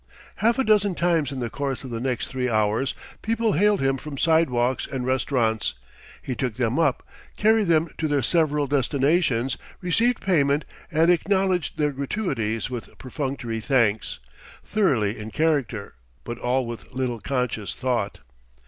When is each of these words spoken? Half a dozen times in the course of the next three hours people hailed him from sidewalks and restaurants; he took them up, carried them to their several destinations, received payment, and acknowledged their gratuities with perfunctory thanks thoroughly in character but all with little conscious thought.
Half 0.37 0.57
a 0.57 0.63
dozen 0.63 0.95
times 0.95 1.31
in 1.31 1.41
the 1.41 1.49
course 1.51 1.83
of 1.83 1.91
the 1.91 1.99
next 1.99 2.25
three 2.25 2.49
hours 2.49 2.95
people 3.21 3.51
hailed 3.53 3.81
him 3.81 3.97
from 3.97 4.17
sidewalks 4.17 4.87
and 4.87 5.05
restaurants; 5.05 5.75
he 6.23 6.33
took 6.33 6.55
them 6.55 6.79
up, 6.79 7.07
carried 7.37 7.67
them 7.67 7.87
to 7.99 8.07
their 8.07 8.23
several 8.23 8.65
destinations, 8.65 9.57
received 9.79 10.19
payment, 10.19 10.65
and 10.91 11.11
acknowledged 11.11 11.77
their 11.77 11.91
gratuities 11.91 12.67
with 12.67 12.97
perfunctory 12.97 13.59
thanks 13.59 14.17
thoroughly 14.65 15.19
in 15.19 15.29
character 15.29 15.93
but 16.23 16.39
all 16.39 16.65
with 16.65 16.91
little 16.93 17.19
conscious 17.19 17.75
thought. 17.75 18.21